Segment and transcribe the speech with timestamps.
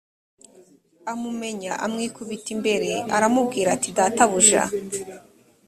[1.11, 4.63] amumenya amwikubita imbere r aramubwira ati databuja